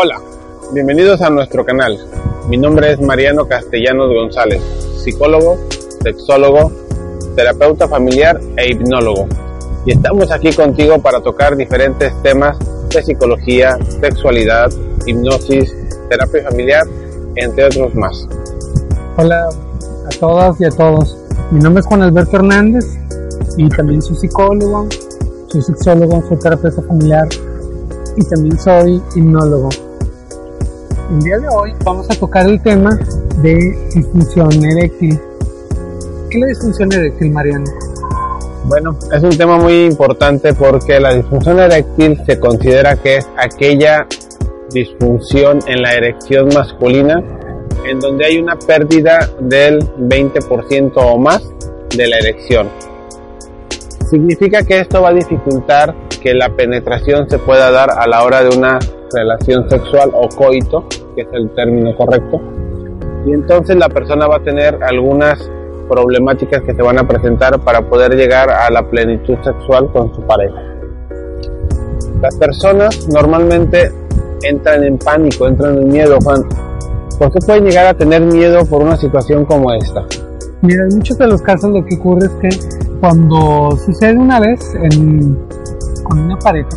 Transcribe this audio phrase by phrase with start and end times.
[0.00, 0.20] Hola,
[0.72, 1.98] bienvenidos a nuestro canal.
[2.48, 4.62] Mi nombre es Mariano Castellanos González,
[5.02, 5.58] psicólogo,
[6.00, 6.70] sexólogo,
[7.34, 9.26] terapeuta familiar e hipnólogo.
[9.86, 12.56] Y estamos aquí contigo para tocar diferentes temas
[12.90, 14.70] de psicología, sexualidad,
[15.04, 15.74] hipnosis,
[16.08, 16.86] terapia familiar,
[17.34, 18.28] entre otros más.
[19.16, 21.18] Hola a todas y a todos.
[21.50, 22.84] Mi nombre es Juan Alberto Hernández
[23.56, 24.86] y también soy psicólogo,
[25.48, 27.26] soy sexólogo, soy terapeuta familiar
[28.16, 29.70] y también soy hipnólogo.
[31.10, 32.90] El día de hoy vamos a tocar el tema
[33.36, 33.54] de
[33.94, 35.18] disfunción eréctil.
[36.28, 37.64] ¿Qué es la disfunción eréctil, Mariano?
[38.66, 44.06] Bueno, es un tema muy importante porque la disfunción eréctil se considera que es aquella
[44.70, 47.24] disfunción en la erección masculina
[47.86, 51.42] en donde hay una pérdida del 20% o más
[51.96, 52.68] de la erección.
[54.10, 58.42] Significa que esto va a dificultar que la penetración se pueda dar a la hora
[58.42, 58.78] de una
[59.12, 62.40] relación sexual o coito, que es el término correcto.
[63.26, 65.50] Y entonces la persona va a tener algunas
[65.88, 70.22] problemáticas que se van a presentar para poder llegar a la plenitud sexual con su
[70.22, 70.62] pareja.
[72.20, 73.90] Las personas normalmente
[74.42, 76.42] entran en pánico, entran en miedo, Juan.
[77.18, 80.04] ¿Por qué pueden llegar a tener miedo por una situación como esta?
[80.62, 82.48] Mira, en muchos de los casos lo que ocurre es que
[83.00, 85.36] cuando sucede una vez en,
[86.04, 86.68] con una pareja,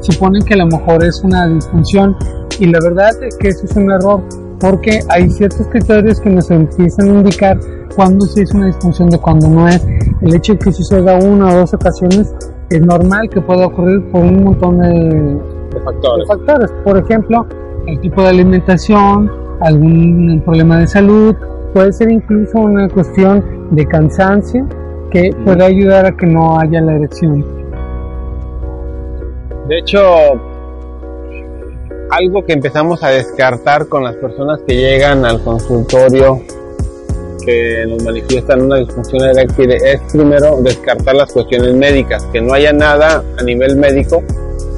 [0.00, 2.16] suponen que a lo mejor es una disfunción
[2.58, 4.22] y la verdad es que eso es un error
[4.60, 7.58] porque hay ciertos criterios que nos empiezan a indicar
[7.94, 9.84] cuándo sí es una disfunción de cuando no es.
[10.20, 12.34] El hecho de que suceda una o dos ocasiones
[12.70, 16.28] es normal que pueda ocurrir por un montón de, De factores.
[16.28, 16.70] de factores.
[16.84, 17.46] Por ejemplo,
[17.86, 19.30] el tipo de alimentación,
[19.60, 21.34] algún problema de salud,
[21.72, 24.66] puede ser incluso una cuestión de cansancio
[25.10, 27.44] que puede ayudar a que no haya la erección.
[29.68, 30.00] De hecho,
[32.10, 36.40] algo que empezamos a descartar con las personas que llegan al consultorio
[37.44, 42.72] que nos manifiestan una disfunción eréctil es primero descartar las cuestiones médicas, que no haya
[42.72, 44.22] nada a nivel médico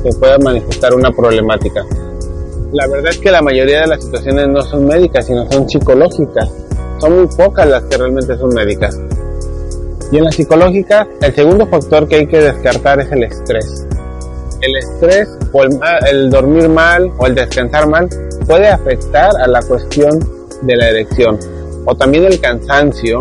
[0.04, 1.84] que pueda manifestar una problemática.
[2.72, 6.48] La verdad es que la mayoría de las situaciones no son médicas, sino son psicológicas.
[7.00, 8.96] Son muy pocas las que realmente son médicas.
[10.12, 13.86] Y en la psicológica, el segundo factor que hay que descartar es el estrés.
[14.60, 15.78] El estrés o el,
[16.10, 18.08] el dormir mal o el descansar mal
[18.46, 20.18] puede afectar a la cuestión
[20.62, 21.38] de la erección.
[21.86, 23.20] O también el cansancio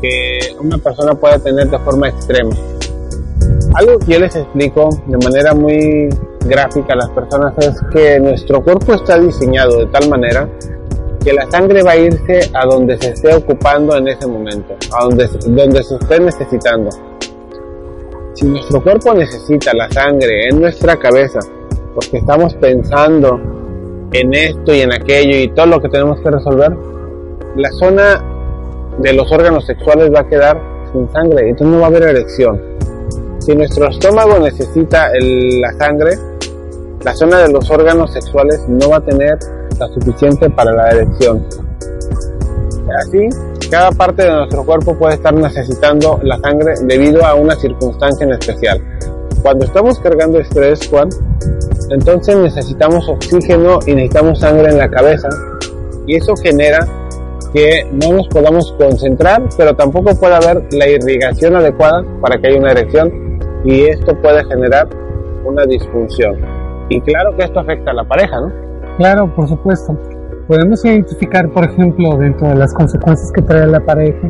[0.00, 2.54] que una persona puede tener de forma extrema.
[3.74, 6.08] Algo que yo les explico de manera muy
[6.46, 10.48] gráfica a las personas es que nuestro cuerpo está diseñado de tal manera
[11.22, 15.04] que la sangre va a irse a donde se esté ocupando en ese momento, a
[15.04, 16.88] donde, donde se esté necesitando.
[18.40, 21.40] Si nuestro cuerpo necesita la sangre en nuestra cabeza,
[21.94, 23.38] porque estamos pensando
[24.12, 26.74] en esto y en aquello y todo lo que tenemos que resolver,
[27.56, 28.24] la zona
[28.98, 30.58] de los órganos sexuales va a quedar
[30.90, 32.58] sin sangre, entonces no va a haber erección.
[33.40, 36.12] Si nuestro estómago necesita la sangre,
[37.04, 39.38] la zona de los órganos sexuales no va a tener
[39.78, 41.46] la suficiente para la erección.
[43.02, 43.28] Así,
[43.70, 48.32] cada parte de nuestro cuerpo puede estar necesitando la sangre debido a una circunstancia en
[48.32, 48.82] especial.
[49.42, 51.08] Cuando estamos cargando estrés, Juan,
[51.90, 55.28] entonces necesitamos oxígeno y necesitamos sangre en la cabeza
[56.06, 56.80] y eso genera
[57.54, 62.58] que no nos podamos concentrar, pero tampoco puede haber la irrigación adecuada para que haya
[62.58, 64.88] una erección y esto puede generar
[65.44, 66.36] una disfunción.
[66.88, 68.52] Y claro que esto afecta a la pareja, ¿no?
[68.98, 69.96] Claro, por supuesto.
[70.46, 74.28] Podemos identificar, por ejemplo, dentro de las consecuencias que trae la pareja,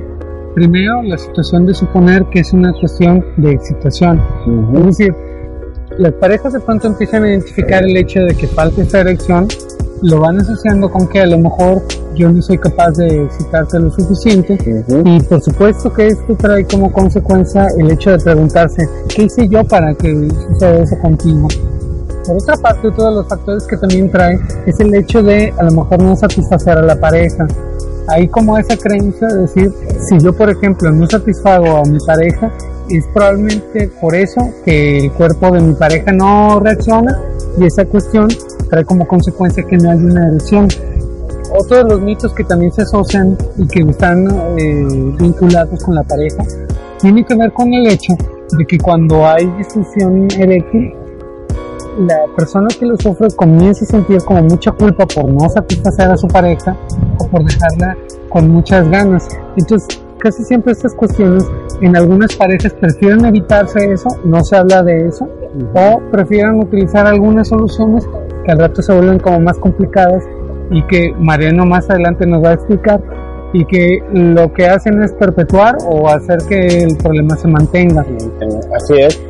[0.55, 4.21] primero la situación de suponer que es una cuestión de excitación.
[4.75, 5.15] Es decir,
[5.99, 9.49] las parejas de pronto empiezan a identificar el hecho de que falta esta erección,
[10.03, 11.83] lo van asociando con que a lo mejor
[12.15, 14.59] yo no soy capaz de excitarte lo suficiente
[15.05, 18.83] y por supuesto que esto trae como consecuencia el hecho de preguntarse,
[19.15, 21.49] ¿qué hice yo para que suceda eso contigo?
[22.31, 25.65] Por otra parte, otro de los factores que también trae es el hecho de a
[25.65, 27.45] lo mejor no satisfacer a la pareja.
[28.07, 29.73] Hay como esa creencia de decir,
[30.09, 32.53] si yo por ejemplo no satisfago a mi pareja,
[32.89, 37.21] es probablemente por eso que el cuerpo de mi pareja no reacciona
[37.59, 38.29] y esa cuestión
[38.69, 40.69] trae como consecuencia que no hay una erección.
[41.53, 44.87] Otro de los mitos que también se asocian y que están eh,
[45.19, 46.45] vinculados con la pareja
[47.01, 48.13] tiene que ver con el hecho
[48.57, 50.95] de que cuando hay disfunción eréctil,
[52.01, 56.17] la persona que lo sufre comienza a sentir como mucha culpa por no satisfacer a
[56.17, 56.77] su pareja
[57.19, 57.97] o por dejarla
[58.29, 59.29] con muchas ganas.
[59.57, 61.45] Entonces, casi siempre estas cuestiones
[61.83, 65.29] en algunas parejas prefieren evitarse eso, no se habla de eso,
[65.75, 68.09] o prefieren utilizar algunas soluciones
[68.45, 70.25] que al rato se vuelven como más complicadas
[70.71, 73.03] y que Mariano más adelante nos va a explicar
[73.53, 78.07] y que lo que hacen es perpetuar o hacer que el problema se mantenga.
[78.75, 79.30] Así es.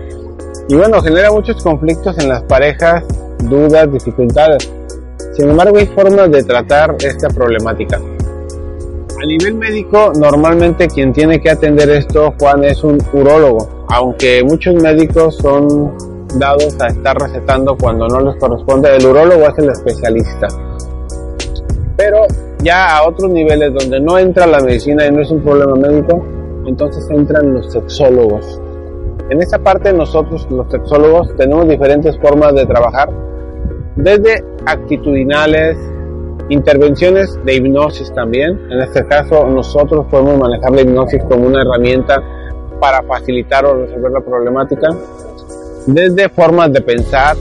[0.70, 3.02] Y bueno, genera muchos conflictos en las parejas,
[3.42, 4.70] dudas, dificultades.
[5.32, 7.96] Sin embargo, hay formas de tratar esta problemática.
[7.96, 14.76] A nivel médico, normalmente quien tiene que atender esto, Juan, es un urólogo, aunque muchos
[14.76, 15.92] médicos son
[16.38, 18.94] dados a estar recetando cuando no les corresponde.
[18.94, 20.46] El urólogo es el especialista.
[21.96, 22.26] Pero
[22.62, 26.24] ya a otros niveles donde no entra la medicina y no es un problema médico,
[26.64, 28.60] entonces entran los sexólogos.
[29.30, 33.08] En esta parte nosotros los sexólogos tenemos diferentes formas de trabajar,
[33.94, 35.78] desde actitudinales,
[36.48, 38.60] intervenciones de hipnosis también.
[38.70, 42.20] En este caso nosotros podemos manejar la hipnosis como una herramienta
[42.80, 44.88] para facilitar o resolver la problemática.
[45.86, 47.36] Desde formas de pensar,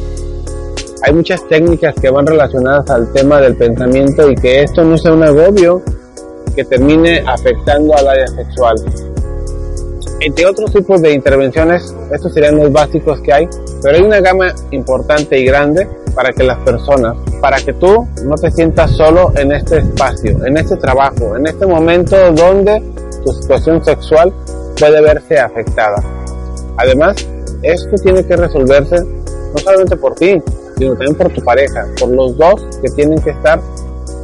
[1.02, 5.14] hay muchas técnicas que van relacionadas al tema del pensamiento y que esto no sea
[5.14, 5.82] un agobio
[6.56, 8.76] que termine afectando al área sexual.
[10.22, 13.48] Entre otros tipos de intervenciones, estos serían los básicos que hay,
[13.82, 18.36] pero hay una gama importante y grande para que las personas, para que tú no
[18.36, 22.84] te sientas solo en este espacio, en este trabajo, en este momento donde
[23.24, 24.34] tu situación sexual
[24.78, 26.04] puede verse afectada.
[26.76, 27.16] Además,
[27.62, 30.42] esto tiene que resolverse no solamente por ti,
[30.78, 33.62] sino también por tu pareja, por los dos que tienen que estar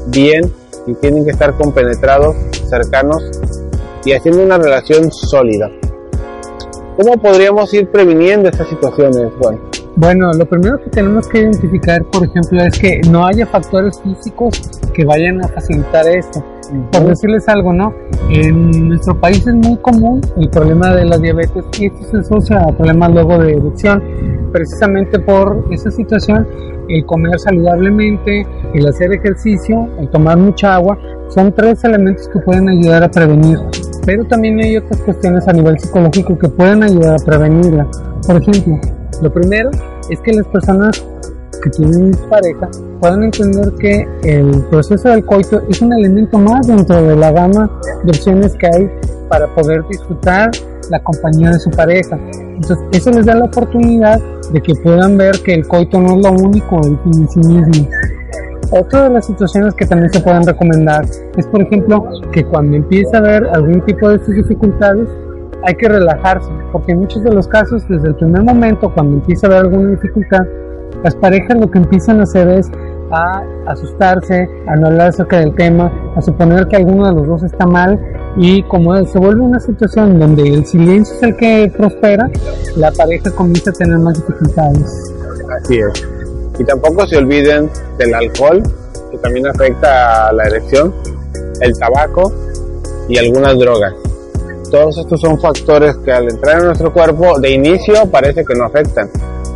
[0.08, 0.52] bien
[0.88, 2.36] y tienen que estar compenetrados,
[2.70, 3.24] cercanos
[4.04, 5.72] y haciendo una relación sólida.
[6.98, 9.60] ¿Cómo podríamos ir previniendo estas situaciones, Juan?
[9.98, 14.62] Bueno, lo primero que tenemos que identificar, por ejemplo, es que no haya factores físicos
[14.94, 16.42] que vayan a facilitar esto.
[16.94, 17.94] Por decirles algo, ¿no?
[18.30, 22.62] En nuestro país es muy común el problema de la diabetes y esto se asocia
[22.62, 24.02] a problemas luego de erección.
[24.54, 26.48] Precisamente por esa situación,
[26.88, 32.70] el comer saludablemente, el hacer ejercicio, el tomar mucha agua, son tres elementos que pueden
[32.70, 33.60] ayudar a prevenir.
[34.06, 37.88] Pero también hay otras cuestiones a nivel psicológico que pueden ayudar a prevenirla.
[38.26, 38.80] Por ejemplo,
[39.22, 39.72] lo primero
[40.10, 41.04] es que las personas
[41.64, 42.70] que tienen pareja
[43.00, 47.70] puedan entender que el proceso del coito es un elemento más dentro de la gama
[48.04, 48.90] de opciones que hay
[49.30, 50.52] para poder disfrutar
[50.92, 52.20] la compañía de su pareja.
[52.34, 54.20] Entonces, eso les da la oportunidad
[54.52, 57.90] de que puedan ver que el coito no es lo único en sí mismo.
[58.72, 61.06] Otra de las situaciones que también se pueden recomendar
[61.38, 65.08] es, por ejemplo, que cuando empieza a haber algún tipo de estas dificultades,
[65.64, 69.48] hay que relajarse, porque en muchos de los casos, desde el primer momento, cuando empieza
[69.48, 70.46] a haber alguna dificultad,
[71.04, 72.70] las parejas lo que empiezan a hacer es
[73.12, 77.44] a asustarse, a no hablar acerca del tema, a suponer que alguno de los dos
[77.44, 78.00] está mal
[78.38, 82.30] y como se vuelve una situación donde el silencio es el que prospera,
[82.76, 85.14] la pareja comienza a tener más dificultades.
[85.62, 86.15] Así es.
[86.58, 88.64] Y tampoco se olviden del alcohol,
[89.12, 90.94] que también afecta a la erección,
[91.62, 92.32] el tabaco
[93.08, 93.94] y algunas drogas.
[94.72, 98.66] Todos estos son factores que al entrar en nuestro cuerpo de inicio parece que no
[98.66, 99.10] afectan,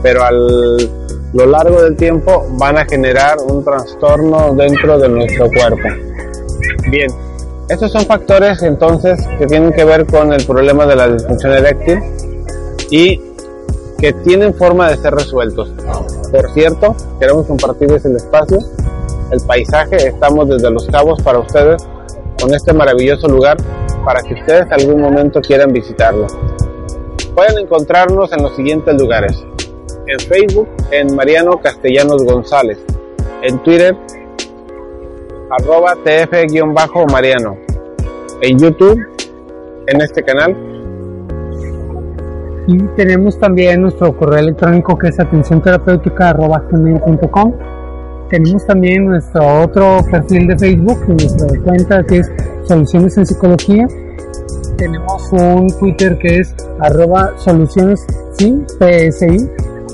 [0.03, 5.89] pero a lo largo del tiempo van a generar un trastorno dentro de nuestro cuerpo.
[6.89, 7.09] Bien,
[7.69, 11.99] estos son factores entonces que tienen que ver con el problema de la disfunción eréctil
[12.89, 13.21] y
[13.99, 15.71] que tienen forma de ser resueltos.
[16.31, 18.59] Por cierto, queremos compartirles el espacio,
[19.31, 21.81] el paisaje, estamos desde Los Cabos para ustedes
[22.39, 23.57] con este maravilloso lugar
[24.05, 26.27] para que ustedes algún momento quieran visitarlo.
[27.33, 29.43] Pueden encontrarnos en los siguientes lugares.
[30.05, 32.77] En Facebook, en Mariano Castellanos González.
[33.41, 33.95] En Twitter,
[35.49, 37.57] arroba tf-mariano.
[38.41, 38.99] En YouTube,
[39.87, 40.78] en este canal.
[42.69, 47.53] Y tenemos también nuestro correo electrónico que es atención terapéutica.com.
[48.29, 52.31] Tenemos también nuestro otro perfil de Facebook, nuestra cuenta que es
[52.67, 53.87] Soluciones en Psicología.
[54.77, 58.05] Tenemos un Twitter que es arroba soluciones
[58.37, 59.49] PSI.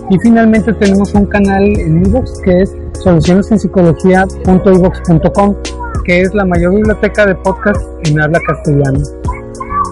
[0.10, 5.56] Y finalmente tenemos un canal en iVoox que es solucionesenpsicología.ivox.com,
[6.04, 9.00] que es la mayor biblioteca de podcast en habla castellana.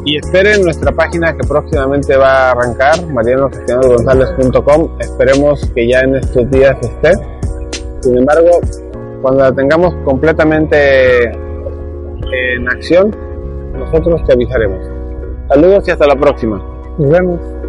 [0.05, 4.99] Y esperen nuestra página que próximamente va a arrancar, marianocastellanosgonzalez.com.
[4.99, 7.13] Esperemos que ya en estos días esté.
[8.01, 8.59] Sin embargo,
[9.21, 13.15] cuando la tengamos completamente en acción,
[13.73, 14.79] nosotros te avisaremos.
[15.47, 16.61] Saludos y hasta la próxima.
[16.97, 17.62] Nos vemos.